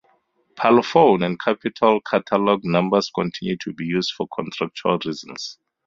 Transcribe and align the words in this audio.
Parlophone 0.55 1.23
and 1.23 1.39
Capitol 1.39 2.01
catalogue 2.01 2.65
numbers 2.65 3.11
continued 3.13 3.59
to 3.59 3.71
be 3.71 3.85
used 3.85 4.11
for 4.17 4.27
contractual 4.35 4.97
reasons. 5.05 5.59